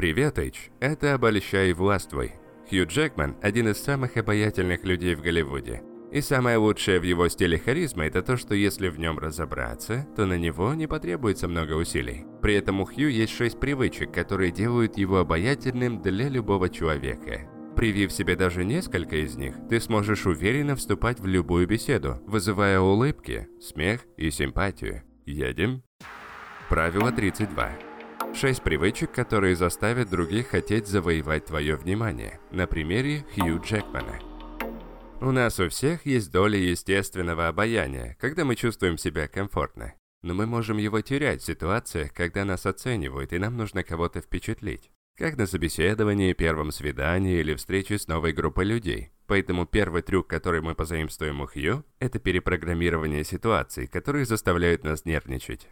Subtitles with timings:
[0.00, 0.70] Привет, Эйч.
[0.80, 2.32] Это «Обольщай властвуй».
[2.70, 5.82] Хью Джекман– один из самых обаятельных людей в Голливуде.
[6.10, 10.24] И самое лучшее в его стиле харизмы– это то, что если в нем разобраться, то
[10.24, 12.24] на него не потребуется много усилий.
[12.40, 17.46] При этом у Хью есть шесть привычек, которые делают его обаятельным для любого человека.
[17.76, 23.48] Привив себе даже несколько из них, ты сможешь уверенно вступать в любую беседу, вызывая улыбки,
[23.60, 25.02] смех и симпатию.
[25.26, 25.82] Едем?
[26.70, 27.89] Правило 32.
[28.32, 32.40] Шесть привычек, которые заставят других хотеть завоевать твое внимание.
[32.52, 34.18] На примере Хью Джекмана.
[35.20, 39.94] У нас у всех есть доля естественного обаяния, когда мы чувствуем себя комфортно.
[40.22, 44.90] Но мы можем его терять в ситуациях, когда нас оценивают и нам нужно кого-то впечатлить.
[45.18, 49.10] Как на собеседовании, первом свидании или встрече с новой группой людей.
[49.26, 55.68] Поэтому первый трюк, который мы позаимствуем у Хью, это перепрограммирование ситуаций, которые заставляют нас нервничать.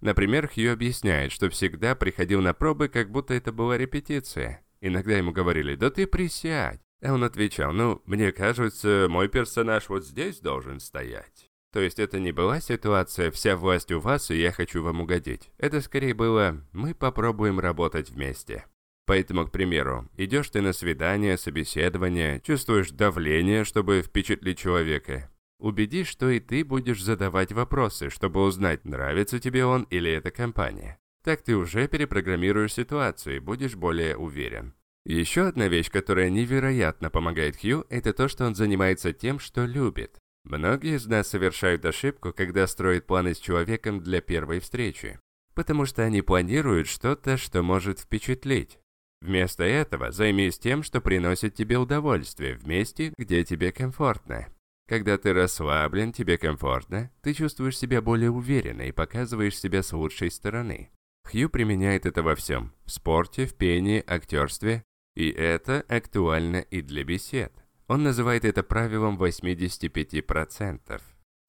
[0.00, 4.64] Например, Хью объясняет, что всегда приходил на пробы, как будто это была репетиция.
[4.80, 10.04] Иногда ему говорили «Да ты присядь!» А он отвечал, ну, мне кажется, мой персонаж вот
[10.04, 11.48] здесь должен стоять.
[11.72, 15.50] То есть это не была ситуация «вся власть у вас, и я хочу вам угодить».
[15.58, 18.64] Это скорее было «мы попробуем работать вместе».
[19.06, 25.30] Поэтому, к примеру, идешь ты на свидание, собеседование, чувствуешь давление, чтобы впечатлить человека.
[25.58, 30.98] Убедись, что и ты будешь задавать вопросы, чтобы узнать, нравится тебе он или эта компания.
[31.24, 34.74] Так ты уже перепрограммируешь ситуацию и будешь более уверен.
[35.04, 40.18] Еще одна вещь, которая невероятно помогает Хью, это то, что он занимается тем, что любит.
[40.44, 45.18] Многие из нас совершают ошибку, когда строят планы с человеком для первой встречи.
[45.54, 48.78] Потому что они планируют что-то, что может впечатлить.
[49.20, 54.46] Вместо этого займись тем, что приносит тебе удовольствие в месте, где тебе комфортно.
[54.88, 60.30] Когда ты расслаблен, тебе комфортно, ты чувствуешь себя более уверенно и показываешь себя с лучшей
[60.30, 60.90] стороны.
[61.30, 64.82] Хью применяет это во всем– в спорте, в пении, актерстве,
[65.14, 67.52] и это актуально и для бесед.
[67.86, 71.02] Он называет это правилом 85%.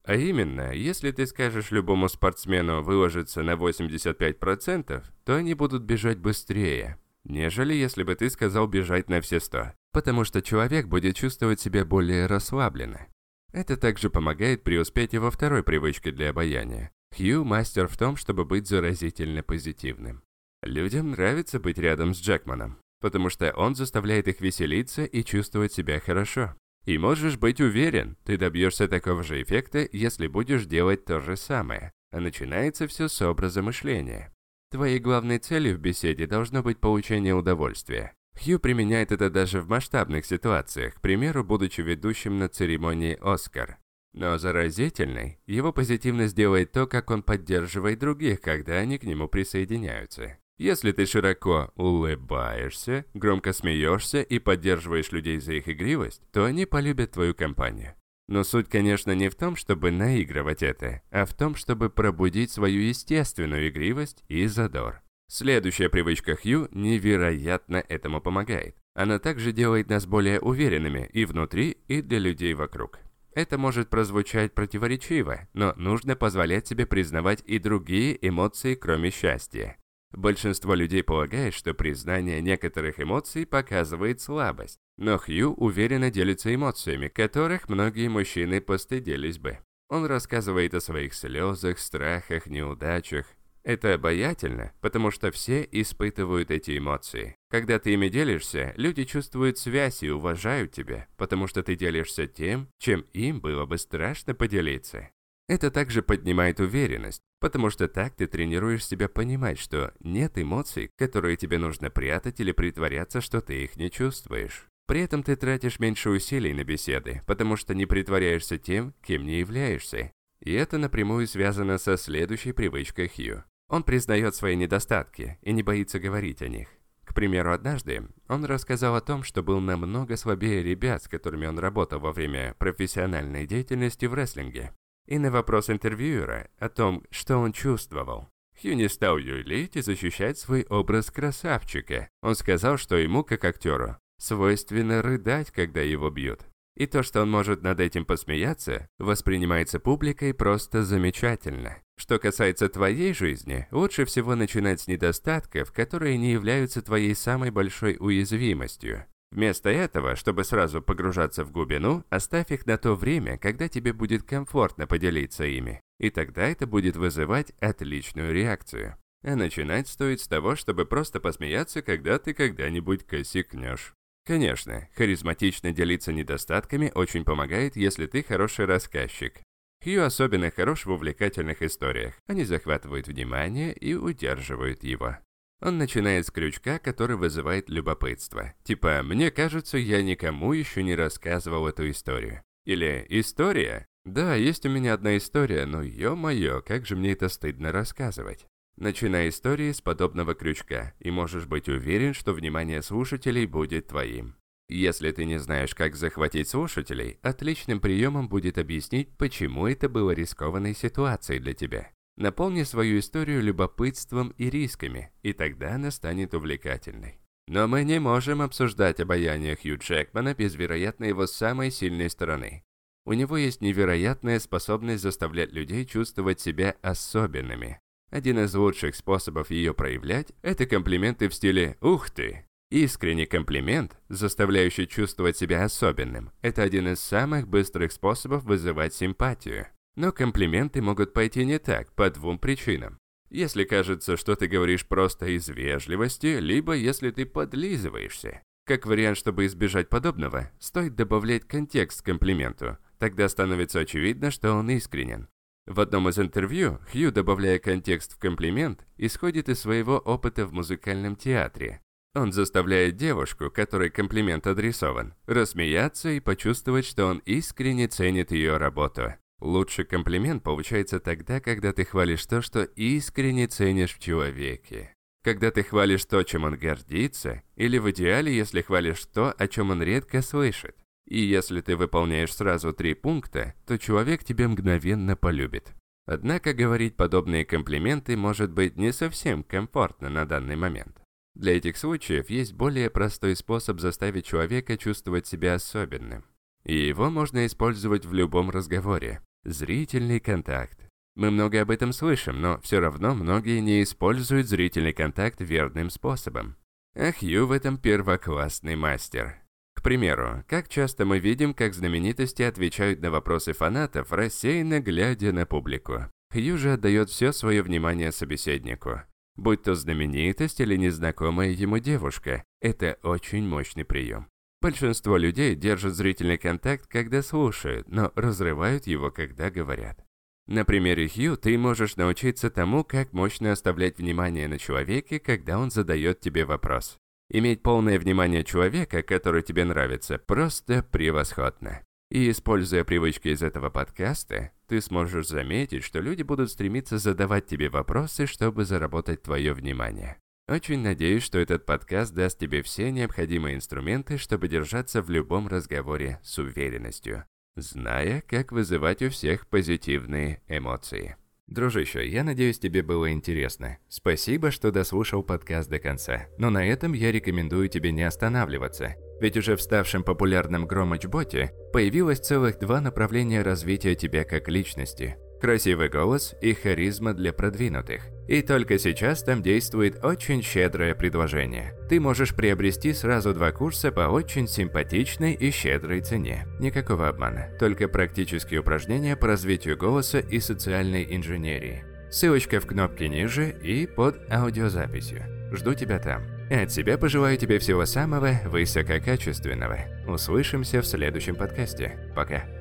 [0.04, 6.98] А именно, если ты скажешь любому спортсмену выложиться на 85%, то они будут бежать быстрее,
[7.24, 11.86] нежели если бы ты сказал бежать на все 100, потому что человек будет чувствовать себя
[11.86, 13.06] более расслабленно.
[13.52, 16.90] Это также помогает преуспеть и во второй привычке для обаяния.
[17.16, 20.22] Хью– мастер в том, чтобы быть заразительно позитивным.
[20.62, 25.98] Людям нравится быть рядом с Джекманом потому что он заставляет их веселиться и чувствовать себя
[26.00, 26.54] хорошо.
[26.84, 31.92] И можешь быть уверен, ты добьешься такого же эффекта, если будешь делать то же самое.
[32.12, 34.32] А начинается все с образа мышления.
[34.70, 38.14] Твоей главной целью в беседе должно быть получение удовольствия.
[38.42, 43.78] Хью применяет это даже в масштабных ситуациях, к примеру, будучи ведущим на церемонии «Оскар».
[44.12, 50.38] Но заразительной его позитивность делает то, как он поддерживает других, когда они к нему присоединяются.
[50.58, 57.12] Если ты широко улыбаешься, громко смеешься и поддерживаешь людей за их игривость, то они полюбят
[57.12, 57.94] твою компанию.
[58.26, 62.80] Но суть, конечно, не в том, чтобы наигрывать это, а в том, чтобы пробудить свою
[62.80, 65.02] естественную игривость и задор.
[65.32, 68.74] Следующая привычка Хью невероятно этому помогает.
[68.94, 72.98] Она также делает нас более уверенными и внутри, и для людей вокруг.
[73.32, 79.76] Это может прозвучать противоречиво, но нужно позволять себе признавать и другие эмоции, кроме счастья.
[80.10, 87.68] Большинство людей полагает, что признание некоторых эмоций показывает слабость, но Хью уверенно делится эмоциями, которых
[87.68, 89.60] многие мужчины постыдились бы.
[89.90, 93.26] Он рассказывает о своих слезах, страхах, неудачах.
[93.62, 97.36] Это обаятельно, потому что все испытывают эти эмоции.
[97.50, 102.68] Когда ты ими делишься, люди чувствуют связь и уважают тебя, потому что ты делишься тем,
[102.78, 105.10] чем им было бы страшно поделиться.
[105.46, 111.36] Это также поднимает уверенность, потому что так ты тренируешь себя понимать, что нет эмоций, которые
[111.36, 114.68] тебе нужно прятать или притворяться, что ты их не чувствуешь.
[114.86, 119.40] При этом ты тратишь меньше усилий на беседы, потому что не притворяешься тем, кем не
[119.40, 120.12] являешься.
[120.40, 123.44] И это напрямую связано со следующей привычкой Хью.
[123.70, 126.68] Он признает свои недостатки и не боится говорить о них.
[127.04, 131.58] К примеру, однажды он рассказал о том, что был намного слабее ребят, с которыми он
[131.58, 134.72] работал во время профессиональной деятельности в рестлинге.
[135.06, 138.28] И на вопрос интервьюера о том, что он чувствовал,
[138.60, 142.10] Хью не стал юлить и защищать свой образ красавчика.
[142.20, 146.44] Он сказал, что ему, как актеру, свойственно рыдать, когда его бьют.
[146.80, 151.76] И то, что он может над этим посмеяться, воспринимается публикой просто замечательно.
[151.98, 157.98] Что касается твоей жизни, лучше всего начинать с недостатков, которые не являются твоей самой большой
[158.00, 159.04] уязвимостью.
[159.30, 164.22] Вместо этого, чтобы сразу погружаться в глубину, оставь их на то время, когда тебе будет
[164.22, 165.82] комфортно поделиться ими.
[165.98, 168.96] И тогда это будет вызывать отличную реакцию.
[169.22, 173.94] А начинать стоит с того, чтобы просто посмеяться, когда ты когда-нибудь косякнешь.
[174.30, 179.42] Конечно, харизматично делиться недостатками очень помогает, если ты хороший рассказчик.
[179.82, 182.14] Хью особенно хорош в увлекательных историях.
[182.28, 185.18] Они захватывают внимание и удерживают его.
[185.60, 188.54] Он начинает с крючка, который вызывает любопытство.
[188.62, 192.40] Типа «Мне кажется, я никому еще не рассказывал эту историю».
[192.64, 193.84] Или «История?
[194.04, 198.46] Да, есть у меня одна история, но ё-моё, как же мне это стыдно рассказывать».
[198.80, 204.36] Начинай истории с подобного крючка, и можешь быть уверен, что внимание слушателей будет твоим.
[204.70, 210.74] Если ты не знаешь, как захватить слушателей, отличным приемом будет объяснить, почему это было рискованной
[210.74, 211.90] ситуацией для тебя.
[212.16, 217.20] Наполни свою историю любопытством и рисками, и тогда она станет увлекательной.
[217.48, 222.64] Но мы не можем обсуждать обаяние Хью Джекмана без вероятно его самой сильной стороны.
[223.04, 227.78] У него есть невероятная способность заставлять людей чувствовать себя особенными.
[228.10, 232.44] Один из лучших способов ее проявлять– это комплименты в стиле «Ух ты!».
[232.70, 239.66] Искренний комплимент, заставляющий чувствовать себя особенным, это один из самых быстрых способов вызывать симпатию.
[239.96, 242.98] Но комплименты могут пойти не так, по двум причинам.
[243.28, 248.42] Если кажется, что ты говоришь просто из вежливости, либо если ты подлизываешься.
[248.66, 252.78] Как вариант, чтобы избежать подобного, стоит добавлять контекст к комплименту.
[252.98, 255.28] Тогда становится очевидно, что он искренен.
[255.70, 261.14] В одном из интервью Хью, добавляя контекст в комплимент, исходит из своего опыта в музыкальном
[261.14, 261.80] театре.
[262.12, 269.14] Он заставляет девушку, которой комплимент адресован, рассмеяться и почувствовать, что он искренне ценит ее работу.
[269.38, 274.92] Лучший комплимент получается тогда, когда ты хвалишь то, что искренне ценишь в человеке.
[275.22, 279.70] Когда ты хвалишь то, чем он гордится, или в идеале, если хвалишь то, о чем
[279.70, 280.74] он редко слышит.
[281.10, 285.74] И если ты выполняешь сразу три пункта, то человек тебя мгновенно полюбит.
[286.06, 291.02] Однако говорить подобные комплименты может быть не совсем комфортно на данный момент.
[291.34, 296.24] Для этих случаев есть более простой способ заставить человека чувствовать себя особенным.
[296.64, 299.20] И его можно использовать в любом разговоре.
[299.44, 300.88] Зрительный контакт.
[301.16, 306.56] Мы много об этом слышим, но все равно многие не используют зрительный контакт верным способом.
[306.94, 309.40] А Хью в этом первоклассный мастер.
[309.74, 315.46] К примеру, как часто мы видим, как знаменитости отвечают на вопросы фанатов, рассеянно глядя на
[315.46, 316.10] публику.
[316.32, 319.02] Хью же отдает все свое внимание собеседнику.
[319.36, 324.28] Будь то знаменитость или незнакомая ему девушка, это очень мощный прием.
[324.60, 330.04] Большинство людей держат зрительный контакт, когда слушают, но разрывают его, когда говорят.
[330.46, 335.70] На примере Хью ты можешь научиться тому, как мощно оставлять внимание на человеке, когда он
[335.70, 336.98] задает тебе вопрос.
[337.32, 341.80] Иметь полное внимание человека, который тебе нравится, просто превосходно.
[342.10, 347.68] И используя привычки из этого подкаста, ты сможешь заметить, что люди будут стремиться задавать тебе
[347.68, 350.16] вопросы, чтобы заработать твое внимание.
[350.48, 356.18] Очень надеюсь, что этот подкаст даст тебе все необходимые инструменты, чтобы держаться в любом разговоре
[356.24, 361.14] с уверенностью, зная, как вызывать у всех позитивные эмоции.
[361.50, 363.78] Дружище, я надеюсь, тебе было интересно.
[363.88, 366.26] Спасибо, что дослушал подкаст до конца.
[366.38, 368.94] Но на этом я рекомендую тебе не останавливаться.
[369.20, 375.88] Ведь уже в ставшем популярном Громыч-боте появилось целых два направления развития тебя как личности– красивый
[375.88, 378.02] голос и харизма для продвинутых.
[378.28, 381.74] И только сейчас там действует очень щедрое предложение.
[381.88, 386.46] Ты можешь приобрести сразу два курса по очень симпатичной и щедрой цене.
[386.60, 391.84] Никакого обмана, только практические упражнения по развитию голоса и социальной инженерии.
[392.10, 395.24] Ссылочка в кнопке ниже и под аудиозаписью.
[395.52, 396.22] Жду тебя там.
[396.50, 399.78] От себя пожелаю тебе всего самого высококачественного.
[400.06, 402.12] Услышимся в следующем подкасте.
[402.14, 402.59] Пока.